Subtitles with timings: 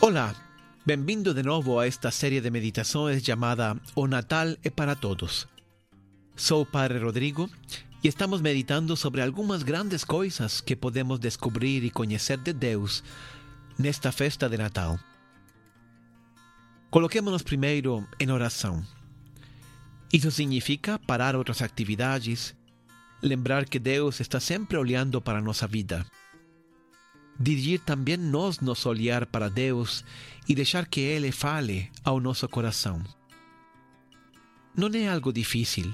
[0.00, 0.32] Olá,
[0.86, 5.48] bem-vindo de novo a esta série de meditações chamada O Natal é para Todos.
[6.36, 7.50] Sou o Padre Rodrigo
[8.02, 13.02] e estamos meditando sobre algumas grandes coisas que podemos descobrir e conhecer de Deus
[13.76, 15.00] nesta festa de Natal.
[16.90, 18.86] Coloquemos-nos primeiro em oração.
[20.12, 22.54] Isso significa parar outras atividades,
[23.20, 26.06] lembrar que Deus está sempre olhando para a nossa vida
[27.38, 30.04] dirigir também nós nos olhar para Deus
[30.48, 33.02] e deixar que Ele fale ao nosso coração.
[34.76, 35.92] Não é algo difícil,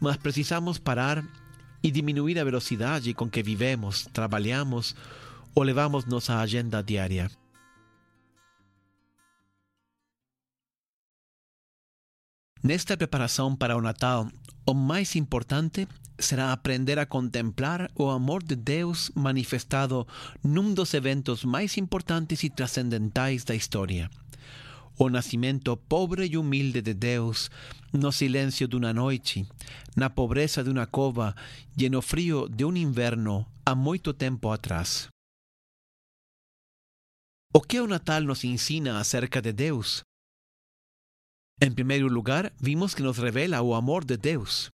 [0.00, 1.24] mas precisamos parar
[1.82, 4.94] e diminuir a velocidade com que vivemos, trabalhamos
[5.54, 7.30] ou levamos nossa agenda diária.
[12.62, 14.28] Nesta preparação para o Natal,
[14.66, 15.86] o mais importante
[16.18, 20.06] será aprender a contemplar o amor de Deus manifestado
[20.42, 24.10] num dos eventos mais importantes e trascendentais da história.
[24.98, 27.48] O nascimento pobre e humilde de Deus
[27.92, 29.46] no silêncio de uma noite,
[29.94, 31.36] na pobreza de uma cova
[31.76, 35.06] e no frio de um inverno há muito tempo atrás.
[37.54, 40.02] O que o Natal nos ensina acerca de Deus?
[41.60, 44.70] Em primeiro lugar, vimos que nos revela o amor de Deus.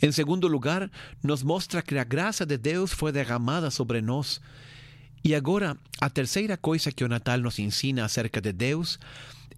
[0.00, 0.90] Em segundo lugar,
[1.22, 4.40] nos mostra que a graça de Deus foi derramada sobre nós.
[5.22, 8.98] E agora, a terceira coisa que o Natal nos ensina acerca de Deus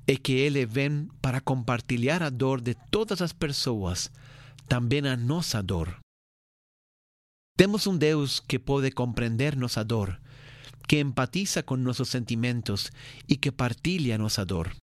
[0.06, 4.10] é que Ele vem para compartilhar a dor de todas as pessoas,
[4.68, 5.98] também a nossa dor.
[7.56, 10.18] Temos um Deus que pode compreender nossa dor,
[10.88, 12.90] que empatiza com nossos sentimentos
[13.28, 14.74] e que partilha nossa dor.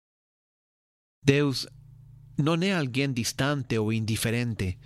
[1.26, 1.66] Deus
[2.38, 4.78] não é alguém distante ou indiferente,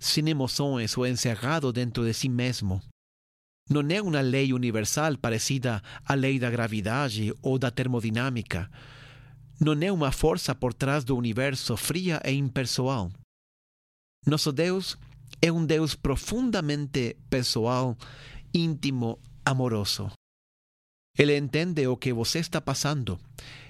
[0.00, 2.82] sin emoções ou encerrado dentro de si mesmo.
[3.70, 8.68] Não é uma lei universal parecida à lei da gravidade ou da termodinâmica.
[9.60, 13.12] Não é uma força por trás do universo fria e impessoal.
[14.26, 14.98] Nosso Deus
[15.40, 17.96] é um Deus profundamente pessoal,
[18.52, 20.10] íntimo, amoroso.
[21.16, 23.20] Ele entende o que você está passando,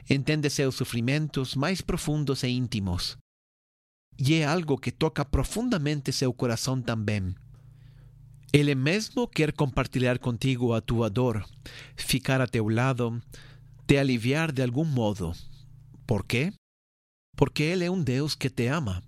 [0.08, 3.16] entende seus sofrimentos mais profundos e íntimos
[4.18, 7.34] e é algo que toca profundamente seu coração também.
[8.52, 11.44] Ele mesmo quer compartilhar contigo a tua dor,
[11.96, 13.20] ficar a teu lado,
[13.86, 15.32] te aliviar de algum modo.
[16.06, 16.52] Por quê?
[17.36, 19.02] Porque Ele é um Deus que te ama.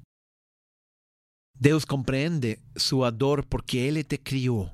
[1.54, 4.70] Deus compreende sua dor porque Ele te criou.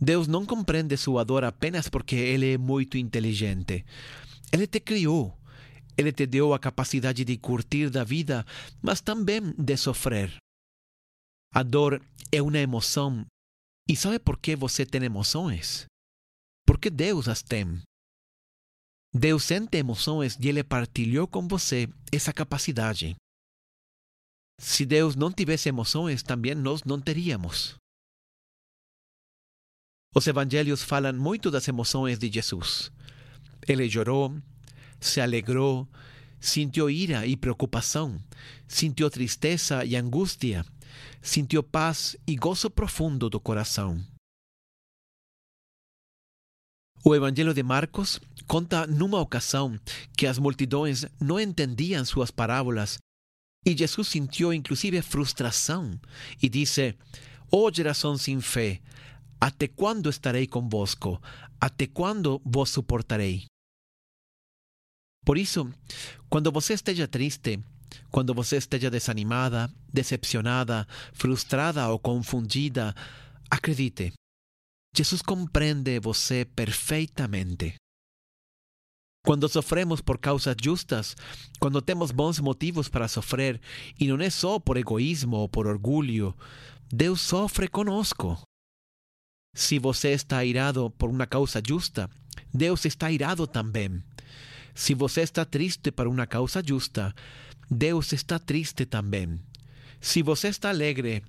[0.00, 3.84] Deus não compreende sua dor apenas porque Ele é muito inteligente.
[4.52, 5.36] Ele te criou
[5.96, 8.44] ele te deu a capacidade de curtir da vida,
[8.82, 10.36] mas também de sofrer.
[11.52, 13.24] A dor é uma emoção.
[13.88, 15.86] E sabe por que você tem emoções?
[16.66, 17.80] Porque Deus as tem.
[19.12, 23.14] Deus sente emoções e Ele partilhou com você essa capacidade.
[24.58, 27.76] Se Deus não tivesse emoções, também nós não teríamos.
[30.16, 32.90] Os evangelhos falam muito das emoções de Jesus.
[33.66, 34.40] Ele chorou,
[35.00, 35.88] se alegrou,
[36.40, 38.22] sintió ira y preocupación,
[38.66, 40.66] sintió tristeza y angustia,
[41.22, 44.06] sintió paz y gozo profundo do coração.
[47.06, 49.78] O Evangelho de Marcos conta numa ocasião
[50.16, 52.98] que as multidões não entendiam suas parábolas
[53.64, 55.98] e Jesus sentiu inclusive frustração
[56.42, 56.96] e disse:
[57.50, 58.80] Ó oh, geração sem fé,
[59.40, 61.20] até quando estarei convosco?
[61.60, 62.74] Até quando vos?
[65.24, 65.72] Por isso,
[66.28, 67.58] quando você esteja triste,
[68.10, 72.94] quando você esteja desanimada, decepcionada, frustrada ou confundida,
[73.50, 74.12] acredite,
[74.94, 77.74] Jesus compreende você perfeitamente.
[79.24, 81.16] Quando sofremos por causas justas,
[81.58, 83.58] quando temos bons motivos para sofrer,
[83.98, 86.36] e não é só por egoísmo ou por orgulho,
[86.92, 88.38] Deus sofre conosco.
[89.56, 92.10] Se você está irado por uma causa justa,
[92.52, 94.02] Deus está irado também.
[94.74, 97.14] Se você está triste para uma causa justa,
[97.70, 99.40] Deus está triste também.
[100.00, 101.22] Se você está alegre,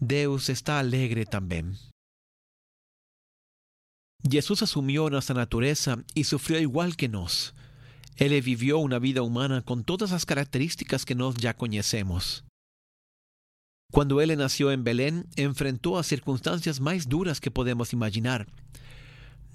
[0.00, 1.72] Deus está alegre também.
[4.28, 7.54] Jesus assumiu nossa natureza e sofreu igual que nós.
[8.18, 12.44] Ele viveu uma vida humana com todas as características que nós já conhecemos.
[13.90, 18.46] Quando ele nasceu em Belém, enfrentou as circunstâncias mais duras que podemos imaginar.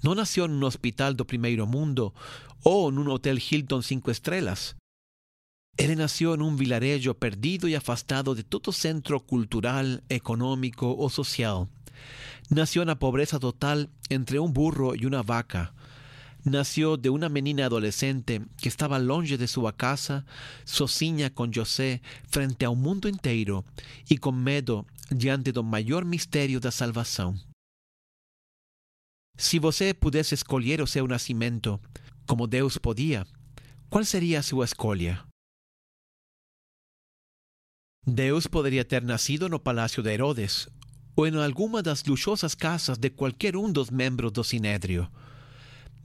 [0.06, 2.14] Não nasceu num hospital do primeiro mundo
[2.62, 4.76] ou num hotel Hilton cinco estrelas.
[5.76, 11.68] Ele nasceu em um vilarejo perdido e afastado de todo centro cultural, econômico ou social.
[12.48, 15.74] Nasceu na pobreza total entre um burro e uma vaca.
[16.44, 20.24] nació de una menina adolescente que estaba longe de sua casa,
[20.64, 23.64] sozinha con José frente a un mundo inteiro
[24.08, 27.34] e com medo diante do maior mistério da salvação.
[29.36, 31.80] Se você pudesse escolher o seu nascimento,
[32.26, 33.26] como Deus podia,
[33.90, 35.22] qual seria a sua escolha?
[38.06, 40.68] Deus poderia ter nascido no palácio de Herodes
[41.16, 45.10] ou em alguma das luxuosas casas de qualquer um dos membros do Sinédrio.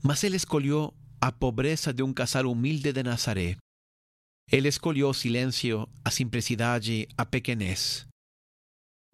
[0.02, 3.56] Mas ele escolheu a pobreza de um casal humilde de Nazaré.
[4.50, 8.06] Ele escolheu o silêncio, a simplicidade, a pequenez.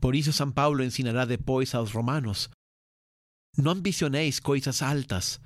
[0.01, 2.49] Por isso São Paulo ensinará depois aos romanos:
[3.59, 5.41] Não ambicioneis coisas altas,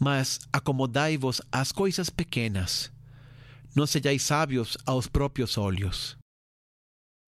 [0.00, 2.90] mas acomodai-vos às coisas pequenas.
[3.72, 6.16] Não sejais sábios aos próprios olhos.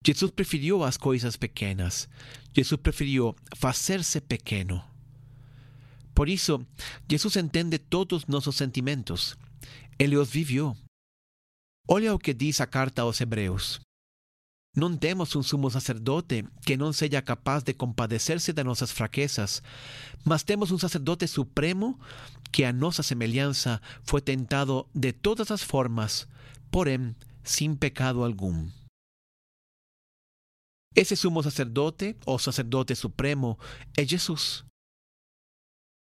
[0.03, 2.09] Jesus preferiu as coisas pequenas.
[2.51, 4.83] Jesus preferiu fazer-se pequeno.
[6.15, 6.65] Por isso,
[7.07, 9.37] Jesus entende todos nossos sentimentos.
[9.99, 10.75] Ele os viveu.
[11.87, 13.79] Olha o que diz a carta aos Hebreus.
[14.75, 19.61] Não temos um sumo sacerdote que não seja capaz de compadecer-se de nossas fraquezas,
[20.25, 21.99] mas temos um sacerdote supremo
[22.51, 26.27] que, a nossa semelhança, foi tentado de todas as formas,
[26.71, 28.67] porém sem pecado algum.
[30.95, 33.59] Esse sumo sacerdote, o sacerdote supremo,
[33.95, 34.63] é Jesus.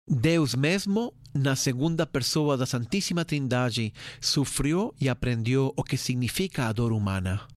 [0.09, 6.73] Deus mesmo, na segunda pessoa da Santíssima Trindade, sofreu e aprendeu o que significa a
[6.73, 7.49] dor humana.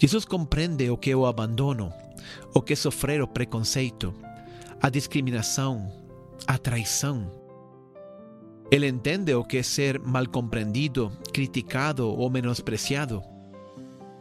[0.00, 1.92] Jesus compreende o que o abandono,
[2.54, 4.14] o que é sofrer o preconceito,
[4.80, 5.92] a discriminação,
[6.46, 7.30] a traição.
[8.70, 13.22] Ele entende o que é ser mal compreendido, criticado ou menospreciado.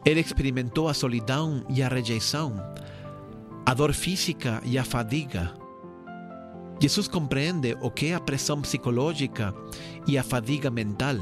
[0.05, 2.55] Ele experimentou a solidão e a rejeição,
[3.65, 5.53] a dor física e a fadiga.
[6.77, 9.55] Jesus compreende o que é a pressão psicológica
[10.05, 11.15] e a fadiga mental,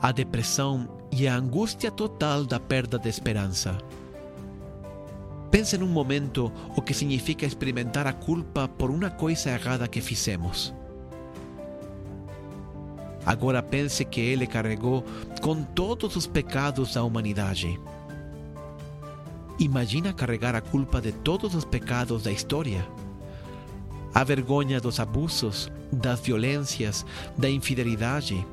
[0.00, 3.78] a depressão e a angústia total da perda de esperança.
[5.50, 10.74] Pense num momento o que significa experimentar a culpa por uma coisa errada que fizemos.
[13.24, 15.04] Agora pense que ele carregou
[15.40, 17.80] com todos os pecados da humanidade.
[19.58, 22.86] Imagina carregar a culpa de todos os pecados da história.
[24.14, 27.04] A vergonha dos abusos, das violências,
[27.36, 28.46] da infidelidade.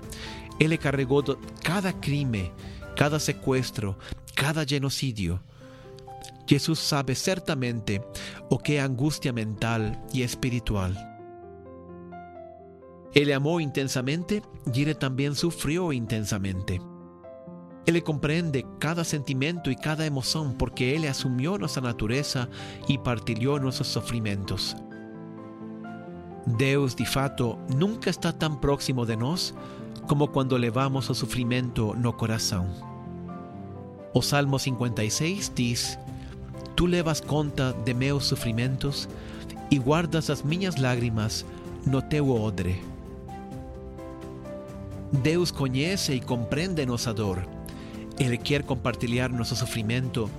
[0.60, 1.24] Ele carregou
[1.64, 2.52] cada crime,
[2.96, 3.96] cada sequestro,
[4.36, 5.40] cada genocídio.
[6.48, 8.02] Jesus sabe certamente
[8.50, 9.82] o que é angústia mental
[10.14, 10.92] e espiritual.
[13.16, 14.42] Ele amou intensamente
[14.74, 16.80] e ele também sofreu intensamente.
[17.86, 22.50] Ele compreende cada sentimento e cada emoção porque Ele assumiu nossa natureza
[22.88, 24.76] e partilhou nossos sofrimentos.
[26.58, 29.54] Deus, de fato, nunca está tão próximo de nós
[30.08, 32.68] como quando levamos o sofrimento no coração.
[34.14, 35.98] O Salmo 56 diz:
[36.76, 39.08] Tu levas conta de meus sofrimentos
[39.72, 41.46] e guardas as minhas lágrimas
[41.86, 42.82] no teu odre.
[45.12, 47.46] Deus conhece e compreende nossa dor
[48.20, 50.30] Ele quer compartilhar nosso sofrimento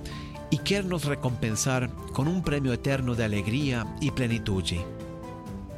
[0.51, 4.85] e quer nos recompensar com um prêmio eterno de alegria e plenitude.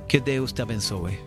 [0.07, 1.26] Que Deus te abençoe.